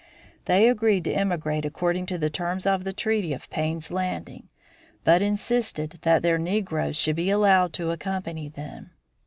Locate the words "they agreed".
0.45-1.03